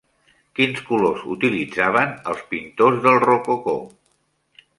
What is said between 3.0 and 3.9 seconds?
del rococó?